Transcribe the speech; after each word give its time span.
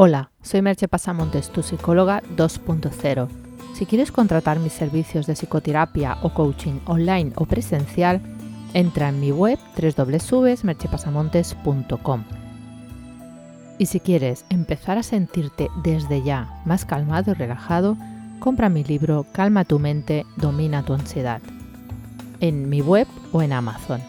Hola, 0.00 0.30
soy 0.42 0.62
Merche 0.62 0.86
Pasamontes, 0.86 1.50
tu 1.50 1.64
psicóloga 1.64 2.22
2.0. 2.36 3.26
Si 3.74 3.84
quieres 3.84 4.12
contratar 4.12 4.60
mis 4.60 4.72
servicios 4.72 5.26
de 5.26 5.32
psicoterapia 5.32 6.18
o 6.22 6.32
coaching 6.32 6.78
online 6.84 7.32
o 7.34 7.46
presencial, 7.46 8.20
entra 8.74 9.08
en 9.08 9.18
mi 9.18 9.32
web 9.32 9.58
www.merchepasamontes.com. 9.76 12.24
Y 13.78 13.86
si 13.86 13.98
quieres 13.98 14.44
empezar 14.50 14.98
a 14.98 15.02
sentirte 15.02 15.66
desde 15.82 16.22
ya 16.22 16.62
más 16.64 16.84
calmado 16.84 17.32
y 17.32 17.34
relajado, 17.34 17.96
compra 18.38 18.68
mi 18.68 18.84
libro 18.84 19.26
Calma 19.32 19.64
tu 19.64 19.80
mente, 19.80 20.24
domina 20.36 20.84
tu 20.84 20.94
ansiedad 20.94 21.42
en 22.38 22.68
mi 22.68 22.82
web 22.82 23.08
o 23.32 23.42
en 23.42 23.52
Amazon. 23.52 24.00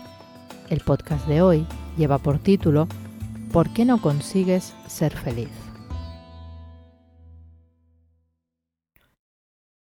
El 0.69 0.81
podcast 0.81 1.27
de 1.27 1.41
hoy 1.41 1.65
lleva 1.97 2.19
por 2.19 2.37
título 2.37 2.87
¿Por 3.51 3.71
qué 3.71 3.85
no 3.85 3.99
consigues 3.99 4.75
ser 4.85 5.17
feliz? 5.17 5.49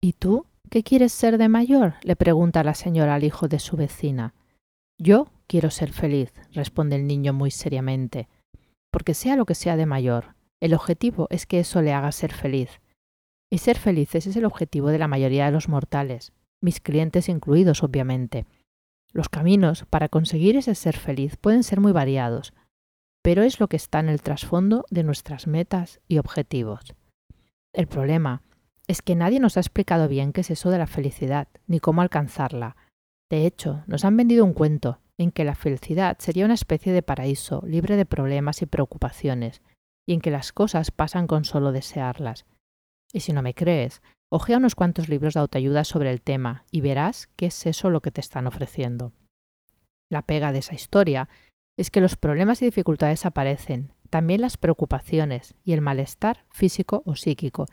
¿Y 0.09 0.13
tú 0.13 0.47
qué 0.71 0.81
quieres 0.81 1.11
ser 1.11 1.37
de 1.37 1.49
mayor? 1.49 1.93
le 2.01 2.15
pregunta 2.15 2.63
la 2.63 2.73
señora 2.73 3.13
al 3.13 3.23
hijo 3.23 3.47
de 3.47 3.59
su 3.59 3.77
vecina. 3.77 4.33
Yo 4.97 5.27
quiero 5.45 5.69
ser 5.69 5.93
feliz, 5.93 6.33
responde 6.51 6.95
el 6.95 7.05
niño 7.05 7.31
muy 7.31 7.51
seriamente, 7.51 8.27
porque 8.89 9.13
sea 9.13 9.35
lo 9.35 9.45
que 9.45 9.53
sea 9.53 9.77
de 9.77 9.85
mayor, 9.85 10.33
el 10.61 10.73
objetivo 10.73 11.27
es 11.29 11.45
que 11.45 11.59
eso 11.59 11.83
le 11.83 11.93
haga 11.93 12.11
ser 12.11 12.33
feliz. 12.33 12.81
Y 13.51 13.59
ser 13.59 13.77
felices 13.77 14.25
es 14.25 14.35
el 14.35 14.45
objetivo 14.45 14.87
de 14.87 14.97
la 14.97 15.07
mayoría 15.07 15.45
de 15.45 15.51
los 15.51 15.69
mortales, 15.69 16.33
mis 16.59 16.79
clientes 16.79 17.29
incluidos, 17.29 17.83
obviamente. 17.83 18.47
Los 19.13 19.29
caminos 19.29 19.85
para 19.91 20.09
conseguir 20.09 20.57
ese 20.57 20.73
ser 20.73 20.97
feliz 20.97 21.37
pueden 21.37 21.61
ser 21.61 21.81
muy 21.81 21.91
variados, 21.91 22.55
pero 23.21 23.43
es 23.43 23.59
lo 23.59 23.67
que 23.67 23.77
está 23.77 23.99
en 23.99 24.09
el 24.09 24.23
trasfondo 24.23 24.85
de 24.89 25.03
nuestras 25.03 25.45
metas 25.45 25.99
y 26.07 26.17
objetivos. 26.17 26.95
El 27.73 27.85
problema 27.85 28.41
es 28.89 29.03
que 29.03 29.15
nadie 29.15 29.39
nos 29.39 29.55
ha 29.55 29.59
explicado 29.59 30.07
bien 30.07 30.33
qué 30.33 30.41
es 30.41 30.49
eso 30.49 30.71
de 30.71 30.79
la 30.79 30.87
felicidad, 30.87 31.47
ni 31.67 31.79
cómo 31.79 32.01
alcanzarla. 32.01 32.75
De 33.29 33.45
hecho, 33.45 33.83
nos 33.85 34.03
han 34.03 34.17
vendido 34.17 34.43
un 34.43 34.53
cuento 34.53 34.97
en 35.19 35.29
que 35.29 35.43
la 35.43 35.53
felicidad 35.53 36.17
sería 36.17 36.45
una 36.45 36.55
especie 36.55 36.91
de 36.91 37.03
paraíso 37.03 37.61
libre 37.67 37.97
de 37.97 38.07
problemas 38.07 38.63
y 38.63 38.65
preocupaciones, 38.65 39.61
y 40.07 40.13
en 40.13 40.21
que 40.21 40.31
las 40.31 40.51
cosas 40.51 40.89
pasan 40.89 41.27
con 41.27 41.45
solo 41.45 41.71
desearlas. 41.71 42.47
Y 43.13 43.19
si 43.19 43.31
no 43.31 43.43
me 43.43 43.53
crees, 43.53 44.01
ojea 44.31 44.57
unos 44.57 44.73
cuantos 44.73 45.07
libros 45.07 45.35
de 45.35 45.41
autoayuda 45.41 45.83
sobre 45.83 46.09
el 46.09 46.23
tema 46.23 46.65
y 46.71 46.81
verás 46.81 47.29
qué 47.35 47.45
es 47.45 47.67
eso 47.67 47.91
lo 47.91 48.01
que 48.01 48.09
te 48.09 48.21
están 48.21 48.47
ofreciendo. 48.47 49.13
La 50.09 50.23
pega 50.23 50.51
de 50.51 50.59
esa 50.59 50.73
historia 50.73 51.29
es 51.77 51.91
que 51.91 52.01
los 52.01 52.15
problemas 52.15 52.59
y 52.63 52.65
dificultades 52.65 53.27
aparecen, 53.27 53.93
también 54.09 54.41
las 54.41 54.57
preocupaciones 54.57 55.53
y 55.63 55.73
el 55.73 55.81
malestar 55.81 56.45
físico 56.49 57.03
o 57.05 57.15
psíquico, 57.15 57.67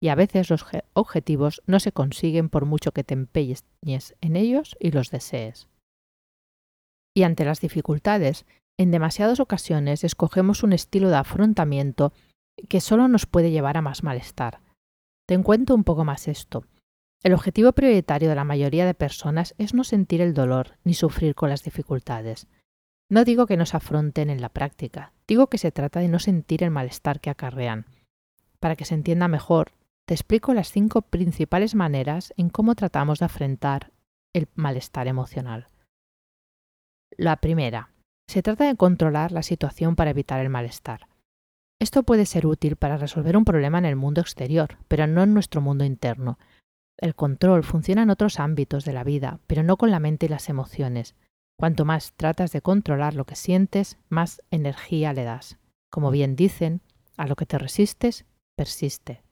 y 0.00 0.08
a 0.08 0.14
veces 0.14 0.50
los 0.50 0.64
objetivos 0.92 1.62
no 1.66 1.80
se 1.80 1.92
consiguen 1.92 2.48
por 2.48 2.66
mucho 2.66 2.92
que 2.92 3.04
te 3.04 3.14
empeñes 3.14 3.64
en 4.20 4.36
ellos 4.36 4.76
y 4.78 4.92
los 4.92 5.10
desees. 5.10 5.68
Y 7.14 7.24
ante 7.24 7.44
las 7.44 7.60
dificultades, 7.60 8.46
en 8.78 8.92
demasiadas 8.92 9.40
ocasiones 9.40 10.04
escogemos 10.04 10.62
un 10.62 10.72
estilo 10.72 11.08
de 11.08 11.16
afrontamiento 11.16 12.12
que 12.68 12.80
solo 12.80 13.08
nos 13.08 13.26
puede 13.26 13.50
llevar 13.50 13.76
a 13.76 13.82
más 13.82 14.02
malestar. 14.02 14.60
Te 15.26 15.34
encuentro 15.34 15.74
un 15.74 15.84
poco 15.84 16.04
más 16.04 16.28
esto. 16.28 16.64
El 17.24 17.34
objetivo 17.34 17.72
prioritario 17.72 18.28
de 18.28 18.36
la 18.36 18.44
mayoría 18.44 18.86
de 18.86 18.94
personas 18.94 19.54
es 19.58 19.74
no 19.74 19.82
sentir 19.82 20.20
el 20.20 20.34
dolor 20.34 20.78
ni 20.84 20.94
sufrir 20.94 21.34
con 21.34 21.50
las 21.50 21.64
dificultades. 21.64 22.46
No 23.10 23.24
digo 23.24 23.46
que 23.46 23.56
no 23.56 23.66
se 23.66 23.76
afronten 23.76 24.30
en 24.30 24.40
la 24.40 24.50
práctica, 24.50 25.12
digo 25.26 25.48
que 25.48 25.58
se 25.58 25.72
trata 25.72 25.98
de 25.98 26.08
no 26.08 26.20
sentir 26.20 26.62
el 26.62 26.70
malestar 26.70 27.20
que 27.20 27.30
acarrean. 27.30 27.86
Para 28.60 28.76
que 28.76 28.84
se 28.84 28.94
entienda 28.94 29.26
mejor, 29.26 29.72
te 30.08 30.14
explico 30.14 30.54
las 30.54 30.72
cinco 30.72 31.02
principales 31.02 31.74
maneras 31.74 32.32
en 32.38 32.48
cómo 32.48 32.74
tratamos 32.74 33.18
de 33.18 33.26
afrontar 33.26 33.92
el 34.32 34.48
malestar 34.54 35.06
emocional. 35.06 35.66
La 37.18 37.36
primera, 37.36 37.90
se 38.26 38.42
trata 38.42 38.66
de 38.66 38.74
controlar 38.74 39.32
la 39.32 39.42
situación 39.42 39.96
para 39.96 40.08
evitar 40.08 40.40
el 40.40 40.48
malestar. 40.48 41.08
Esto 41.78 42.04
puede 42.04 42.24
ser 42.24 42.46
útil 42.46 42.76
para 42.76 42.96
resolver 42.96 43.36
un 43.36 43.44
problema 43.44 43.76
en 43.76 43.84
el 43.84 43.96
mundo 43.96 44.22
exterior, 44.22 44.78
pero 44.88 45.06
no 45.06 45.22
en 45.24 45.34
nuestro 45.34 45.60
mundo 45.60 45.84
interno. 45.84 46.38
El 46.96 47.14
control 47.14 47.62
funciona 47.62 48.02
en 48.02 48.08
otros 48.08 48.40
ámbitos 48.40 48.86
de 48.86 48.94
la 48.94 49.04
vida, 49.04 49.40
pero 49.46 49.62
no 49.62 49.76
con 49.76 49.90
la 49.90 50.00
mente 50.00 50.24
y 50.24 50.30
las 50.30 50.48
emociones. 50.48 51.16
Cuanto 51.58 51.84
más 51.84 52.14
tratas 52.14 52.50
de 52.52 52.62
controlar 52.62 53.14
lo 53.14 53.26
que 53.26 53.36
sientes, 53.36 53.98
más 54.08 54.40
energía 54.50 55.12
le 55.12 55.24
das. 55.24 55.58
Como 55.90 56.10
bien 56.10 56.34
dicen, 56.34 56.80
a 57.18 57.26
lo 57.26 57.36
que 57.36 57.44
te 57.44 57.58
resistes, 57.58 58.24
persiste. 58.56 59.27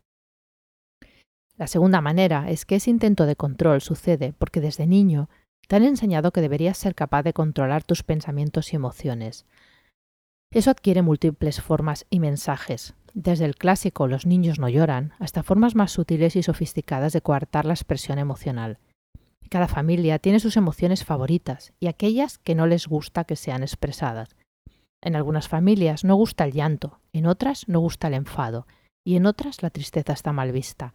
La 1.56 1.66
segunda 1.66 2.00
manera 2.00 2.50
es 2.50 2.64
que 2.66 2.76
ese 2.76 2.90
intento 2.90 3.26
de 3.26 3.36
control 3.36 3.80
sucede 3.80 4.34
porque 4.38 4.60
desde 4.60 4.86
niño 4.86 5.28
te 5.68 5.76
han 5.76 5.84
enseñado 5.84 6.32
que 6.32 6.40
deberías 6.40 6.76
ser 6.76 6.94
capaz 6.94 7.22
de 7.22 7.32
controlar 7.32 7.82
tus 7.82 8.02
pensamientos 8.02 8.72
y 8.72 8.76
emociones. 8.76 9.46
Eso 10.52 10.70
adquiere 10.70 11.02
múltiples 11.02 11.60
formas 11.60 12.06
y 12.10 12.20
mensajes, 12.20 12.94
desde 13.18 13.46
el 13.46 13.56
clásico 13.56 14.08
los 14.08 14.26
niños 14.26 14.58
no 14.58 14.68
lloran 14.68 15.14
hasta 15.18 15.42
formas 15.42 15.74
más 15.74 15.90
sutiles 15.90 16.36
y 16.36 16.42
sofisticadas 16.42 17.14
de 17.14 17.22
coartar 17.22 17.64
la 17.64 17.72
expresión 17.72 18.18
emocional. 18.18 18.78
Cada 19.48 19.68
familia 19.68 20.18
tiene 20.18 20.38
sus 20.38 20.58
emociones 20.58 21.02
favoritas 21.02 21.72
y 21.80 21.86
aquellas 21.86 22.36
que 22.36 22.54
no 22.54 22.66
les 22.66 22.86
gusta 22.86 23.24
que 23.24 23.36
sean 23.36 23.62
expresadas. 23.62 24.36
En 25.02 25.16
algunas 25.16 25.48
familias 25.48 26.04
no 26.04 26.14
gusta 26.14 26.44
el 26.44 26.52
llanto, 26.52 27.00
en 27.14 27.24
otras 27.24 27.66
no 27.68 27.80
gusta 27.80 28.08
el 28.08 28.14
enfado, 28.14 28.66
y 29.02 29.16
en 29.16 29.24
otras 29.24 29.62
la 29.62 29.70
tristeza 29.70 30.12
está 30.12 30.32
mal 30.32 30.52
vista. 30.52 30.92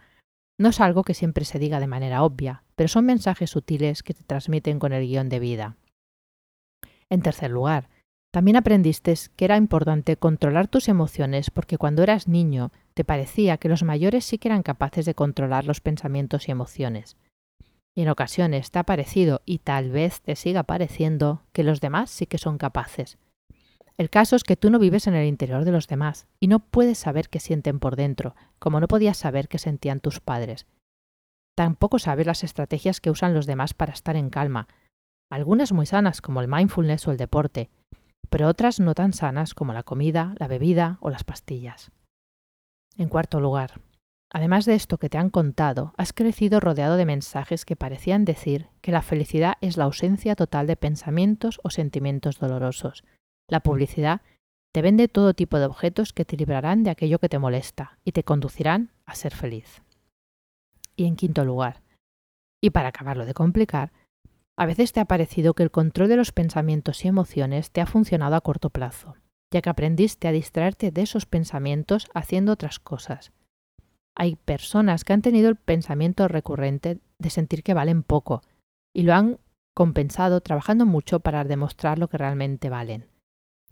No 0.61 0.69
es 0.69 0.79
algo 0.79 1.03
que 1.03 1.15
siempre 1.15 1.43
se 1.43 1.57
diga 1.57 1.79
de 1.79 1.87
manera 1.87 2.21
obvia, 2.21 2.61
pero 2.75 2.87
son 2.87 3.03
mensajes 3.07 3.49
sutiles 3.49 4.03
que 4.03 4.13
te 4.13 4.21
transmiten 4.21 4.77
con 4.77 4.93
el 4.93 5.07
guion 5.07 5.27
de 5.27 5.39
vida. 5.39 5.75
En 7.09 7.23
tercer 7.23 7.49
lugar, 7.49 7.89
también 8.29 8.57
aprendiste 8.57 9.15
que 9.35 9.45
era 9.45 9.57
importante 9.57 10.17
controlar 10.17 10.67
tus 10.67 10.87
emociones 10.87 11.49
porque 11.49 11.79
cuando 11.79 12.03
eras 12.03 12.27
niño 12.27 12.71
te 12.93 13.03
parecía 13.03 13.57
que 13.57 13.69
los 13.69 13.81
mayores 13.81 14.23
sí 14.23 14.37
que 14.37 14.49
eran 14.49 14.61
capaces 14.61 15.07
de 15.07 15.15
controlar 15.15 15.65
los 15.65 15.81
pensamientos 15.81 16.47
y 16.47 16.51
emociones. 16.51 17.17
Y 17.95 18.03
en 18.03 18.09
ocasiones 18.09 18.69
te 18.69 18.77
ha 18.77 18.83
parecido, 18.83 19.41
y 19.47 19.57
tal 19.57 19.89
vez 19.89 20.21
te 20.21 20.35
siga 20.35 20.61
pareciendo, 20.61 21.41
que 21.53 21.63
los 21.63 21.81
demás 21.81 22.11
sí 22.11 22.27
que 22.27 22.37
son 22.37 22.59
capaces. 22.59 23.17
El 23.97 24.09
caso 24.09 24.35
es 24.35 24.43
que 24.43 24.55
tú 24.55 24.69
no 24.69 24.79
vives 24.79 25.07
en 25.07 25.15
el 25.15 25.27
interior 25.27 25.65
de 25.65 25.71
los 25.71 25.87
demás 25.87 26.27
y 26.39 26.47
no 26.47 26.59
puedes 26.59 26.97
saber 26.97 27.29
qué 27.29 27.39
sienten 27.39 27.79
por 27.79 27.95
dentro, 27.95 28.35
como 28.59 28.79
no 28.79 28.87
podías 28.87 29.17
saber 29.17 29.47
qué 29.47 29.57
sentían 29.57 29.99
tus 29.99 30.19
padres. 30.19 30.65
Tampoco 31.55 31.99
sabes 31.99 32.25
las 32.25 32.43
estrategias 32.43 33.01
que 33.01 33.11
usan 33.11 33.33
los 33.33 33.45
demás 33.45 33.73
para 33.73 33.93
estar 33.93 34.15
en 34.15 34.29
calma, 34.29 34.67
algunas 35.29 35.71
muy 35.71 35.85
sanas 35.85 36.21
como 36.21 36.41
el 36.41 36.47
mindfulness 36.47 37.07
o 37.07 37.11
el 37.11 37.17
deporte, 37.17 37.69
pero 38.29 38.47
otras 38.47 38.79
no 38.79 38.95
tan 38.95 39.13
sanas 39.13 39.53
como 39.53 39.73
la 39.73 39.83
comida, 39.83 40.33
la 40.37 40.47
bebida 40.47 40.97
o 41.01 41.09
las 41.09 41.23
pastillas. 41.23 41.91
En 42.97 43.09
cuarto 43.09 43.39
lugar, 43.39 43.81
Además 44.33 44.65
de 44.65 44.75
esto 44.75 44.97
que 44.97 45.09
te 45.09 45.17
han 45.17 45.29
contado, 45.29 45.93
has 45.97 46.13
crecido 46.13 46.61
rodeado 46.61 46.95
de 46.95 47.05
mensajes 47.05 47.65
que 47.65 47.75
parecían 47.75 48.23
decir 48.23 48.69
que 48.79 48.93
la 48.93 49.01
felicidad 49.01 49.55
es 49.59 49.75
la 49.75 49.83
ausencia 49.83 50.35
total 50.35 50.67
de 50.67 50.77
pensamientos 50.77 51.59
o 51.63 51.69
sentimientos 51.69 52.39
dolorosos. 52.39 53.03
La 53.51 53.59
publicidad 53.59 54.21
te 54.73 54.81
vende 54.81 55.07
todo 55.07 55.33
tipo 55.33 55.59
de 55.59 55.65
objetos 55.65 56.13
que 56.13 56.25
te 56.25 56.37
librarán 56.37 56.83
de 56.83 56.89
aquello 56.89 57.19
que 57.19 57.29
te 57.29 57.37
molesta 57.37 57.99
y 58.03 58.13
te 58.13 58.23
conducirán 58.23 58.91
a 59.05 59.15
ser 59.15 59.35
feliz. 59.35 59.83
Y 60.95 61.05
en 61.05 61.15
quinto 61.15 61.45
lugar, 61.45 61.81
y 62.61 62.69
para 62.69 62.89
acabarlo 62.89 63.25
de 63.25 63.33
complicar, 63.33 63.91
a 64.57 64.65
veces 64.65 64.91
te 64.93 64.99
ha 64.99 65.05
parecido 65.05 65.53
que 65.53 65.63
el 65.63 65.71
control 65.71 66.09
de 66.09 66.17
los 66.17 66.31
pensamientos 66.31 67.03
y 67.03 67.07
emociones 67.07 67.71
te 67.71 67.81
ha 67.81 67.85
funcionado 67.85 68.35
a 68.35 68.41
corto 68.41 68.69
plazo, 68.69 69.15
ya 69.51 69.61
que 69.61 69.69
aprendiste 69.69 70.27
a 70.27 70.31
distraerte 70.31 70.91
de 70.91 71.01
esos 71.01 71.25
pensamientos 71.25 72.07
haciendo 72.13 72.53
otras 72.53 72.79
cosas 72.79 73.31
hay 74.15 74.35
personas 74.35 75.03
que 75.03 75.13
han 75.13 75.21
tenido 75.21 75.49
el 75.49 75.55
pensamiento 75.55 76.27
recurrente 76.27 76.99
de 77.19 77.29
sentir 77.29 77.63
que 77.63 77.73
valen 77.73 78.03
poco 78.03 78.41
y 78.93 79.03
lo 79.03 79.13
han 79.13 79.39
compensado 79.73 80.41
trabajando 80.41 80.85
mucho 80.85 81.21
para 81.21 81.43
demostrar 81.43 81.97
lo 81.97 82.09
que 82.09 82.17
realmente 82.17 82.69
valen. 82.69 83.07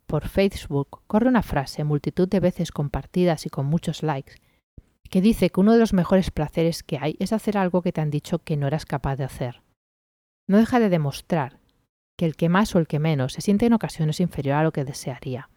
Por 0.09 0.27
Facebook 0.27 1.01
corre 1.05 1.29
una 1.29 1.43
frase 1.43 1.83
multitud 1.83 2.27
de 2.27 2.39
veces 2.39 2.71
compartidas 2.71 3.45
y 3.45 3.49
con 3.49 3.67
muchos 3.67 4.01
likes 4.01 4.37
que 5.07 5.21
dice 5.21 5.51
que 5.51 5.59
uno 5.59 5.73
de 5.73 5.77
los 5.77 5.93
mejores 5.93 6.31
placeres 6.31 6.81
que 6.81 6.97
hay 6.99 7.15
es 7.19 7.31
hacer 7.31 7.59
algo 7.59 7.83
que 7.83 7.91
te 7.91 8.01
han 8.01 8.09
dicho 8.09 8.39
que 8.39 8.57
no 8.57 8.65
eras 8.65 8.87
capaz 8.87 9.17
de 9.17 9.25
hacer. 9.25 9.61
No 10.47 10.57
deja 10.57 10.79
de 10.79 10.89
demostrar 10.89 11.59
que 12.17 12.25
el 12.25 12.35
que 12.35 12.49
más 12.49 12.73
o 12.73 12.79
el 12.79 12.87
que 12.87 12.97
menos 12.97 13.33
se 13.33 13.41
siente 13.41 13.67
en 13.67 13.73
ocasiones 13.73 14.19
inferior 14.19 14.55
a 14.55 14.63
lo 14.63 14.71
que 14.71 14.83
desearía. 14.83 15.51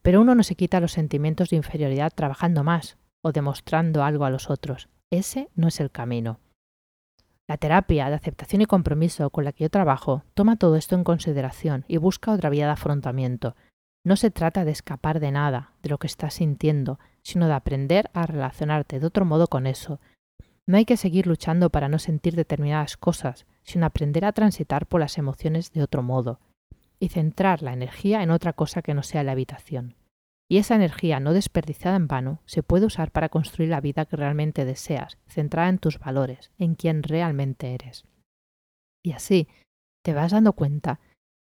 Pero 0.00 0.22
uno 0.22 0.34
no 0.34 0.44
se 0.44 0.54
quita 0.54 0.80
los 0.80 0.92
sentimientos 0.92 1.50
de 1.50 1.56
inferioridad 1.56 2.10
trabajando 2.14 2.64
más, 2.64 2.96
o 3.20 3.32
demostrando 3.32 4.02
algo 4.02 4.24
a 4.24 4.30
los 4.30 4.48
otros. 4.48 4.88
Ese 5.10 5.50
no 5.54 5.68
es 5.68 5.78
el 5.78 5.90
camino. 5.90 6.40
La 7.46 7.58
terapia 7.58 8.08
de 8.08 8.14
aceptación 8.14 8.62
y 8.62 8.66
compromiso 8.66 9.28
con 9.28 9.44
la 9.44 9.52
que 9.52 9.64
yo 9.64 9.70
trabajo 9.70 10.24
toma 10.32 10.56
todo 10.56 10.76
esto 10.76 10.94
en 10.94 11.04
consideración 11.04 11.84
y 11.86 11.98
busca 11.98 12.32
otra 12.32 12.48
vía 12.48 12.64
de 12.64 12.72
afrontamiento. 12.72 13.56
No 14.04 14.16
se 14.16 14.30
trata 14.30 14.64
de 14.64 14.70
escapar 14.70 15.20
de 15.20 15.30
nada, 15.30 15.72
de 15.82 15.90
lo 15.90 15.98
que 15.98 16.06
estás 16.06 16.34
sintiendo, 16.34 16.98
sino 17.22 17.46
de 17.46 17.52
aprender 17.52 18.10
a 18.14 18.26
relacionarte 18.26 18.98
de 18.98 19.06
otro 19.06 19.24
modo 19.24 19.46
con 19.48 19.66
eso. 19.66 20.00
No 20.66 20.76
hay 20.76 20.84
que 20.84 20.96
seguir 20.96 21.26
luchando 21.26 21.70
para 21.70 21.88
no 21.88 21.98
sentir 21.98 22.34
determinadas 22.34 22.96
cosas, 22.96 23.46
sino 23.62 23.86
aprender 23.86 24.24
a 24.24 24.32
transitar 24.32 24.86
por 24.86 25.00
las 25.00 25.18
emociones 25.18 25.72
de 25.72 25.82
otro 25.82 26.02
modo 26.02 26.40
y 26.98 27.08
centrar 27.08 27.62
la 27.62 27.72
energía 27.72 28.22
en 28.22 28.30
otra 28.30 28.52
cosa 28.52 28.82
que 28.82 28.94
no 28.94 29.02
sea 29.02 29.22
la 29.22 29.32
habitación. 29.32 29.96
Y 30.48 30.58
esa 30.58 30.74
energía 30.74 31.20
no 31.20 31.32
desperdiciada 31.32 31.96
en 31.96 32.08
vano 32.08 32.40
se 32.44 32.62
puede 32.62 32.86
usar 32.86 33.12
para 33.12 33.28
construir 33.28 33.70
la 33.70 33.80
vida 33.80 34.04
que 34.04 34.16
realmente 34.16 34.64
deseas, 34.64 35.18
centrada 35.26 35.68
en 35.68 35.78
tus 35.78 35.98
valores, 35.98 36.50
en 36.58 36.74
quien 36.74 37.02
realmente 37.02 37.74
eres. 37.74 38.04
Y 39.02 39.12
así 39.12 39.48
te 40.04 40.12
vas 40.12 40.32
dando 40.32 40.52
cuenta 40.54 41.00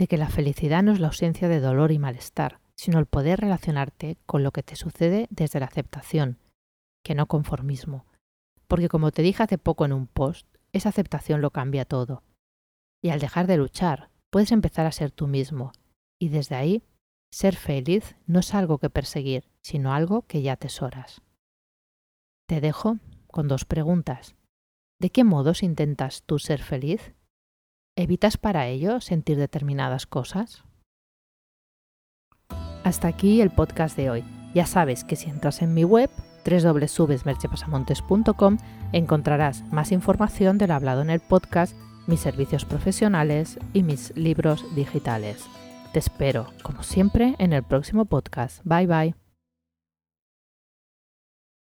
de 0.00 0.08
que 0.08 0.16
la 0.16 0.30
felicidad 0.30 0.82
no 0.82 0.92
es 0.92 0.98
la 0.98 1.08
ausencia 1.08 1.46
de 1.46 1.60
dolor 1.60 1.92
y 1.92 1.98
malestar, 1.98 2.58
sino 2.74 2.98
el 2.98 3.04
poder 3.04 3.38
relacionarte 3.38 4.16
con 4.24 4.42
lo 4.42 4.50
que 4.50 4.62
te 4.62 4.74
sucede 4.74 5.26
desde 5.28 5.60
la 5.60 5.66
aceptación, 5.66 6.38
que 7.04 7.14
no 7.14 7.26
conformismo. 7.26 8.06
Porque 8.66 8.88
como 8.88 9.10
te 9.10 9.20
dije 9.20 9.42
hace 9.42 9.58
poco 9.58 9.84
en 9.84 9.92
un 9.92 10.06
post, 10.06 10.46
esa 10.72 10.88
aceptación 10.88 11.42
lo 11.42 11.50
cambia 11.50 11.84
todo. 11.84 12.22
Y 13.02 13.10
al 13.10 13.20
dejar 13.20 13.46
de 13.46 13.58
luchar, 13.58 14.08
puedes 14.30 14.52
empezar 14.52 14.86
a 14.86 14.92
ser 14.92 15.10
tú 15.10 15.26
mismo. 15.26 15.72
Y 16.18 16.30
desde 16.30 16.54
ahí, 16.54 16.82
ser 17.30 17.54
feliz 17.54 18.16
no 18.26 18.40
es 18.40 18.54
algo 18.54 18.78
que 18.78 18.88
perseguir, 18.88 19.50
sino 19.62 19.92
algo 19.92 20.22
que 20.22 20.40
ya 20.40 20.54
atesoras. 20.54 21.20
Te 22.48 22.62
dejo 22.62 22.96
con 23.26 23.48
dos 23.48 23.66
preguntas. 23.66 24.34
¿De 24.98 25.10
qué 25.10 25.24
modos 25.24 25.62
intentas 25.62 26.22
tú 26.22 26.38
ser 26.38 26.62
feliz? 26.62 27.12
¿Evitas 28.00 28.36
para 28.38 28.66
ello 28.66 29.02
sentir 29.02 29.36
determinadas 29.36 30.06
cosas? 30.06 30.64
Hasta 32.82 33.08
aquí 33.08 33.42
el 33.42 33.50
podcast 33.50 33.94
de 33.94 34.08
hoy. 34.08 34.24
Ya 34.54 34.64
sabes 34.64 35.04
que 35.04 35.16
si 35.16 35.28
entras 35.28 35.60
en 35.60 35.74
mi 35.74 35.84
web 35.84 36.08
www.merchepasamontes.com 36.46 38.56
encontrarás 38.94 39.70
más 39.70 39.92
información 39.92 40.56
de 40.56 40.66
lo 40.66 40.72
hablado 40.72 41.02
en 41.02 41.10
el 41.10 41.20
podcast, 41.20 41.76
mis 42.06 42.20
servicios 42.20 42.64
profesionales 42.64 43.58
y 43.74 43.82
mis 43.82 44.16
libros 44.16 44.64
digitales. 44.74 45.44
Te 45.92 45.98
espero, 45.98 46.46
como 46.62 46.82
siempre, 46.82 47.34
en 47.38 47.52
el 47.52 47.64
próximo 47.64 48.06
podcast. 48.06 48.62
Bye 48.64 48.86
bye. 48.86 49.19